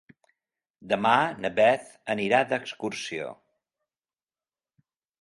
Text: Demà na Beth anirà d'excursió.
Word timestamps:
Demà 0.93 1.11
na 1.43 1.51
Beth 1.59 1.93
anirà 2.15 2.41
d'excursió. 2.55 3.31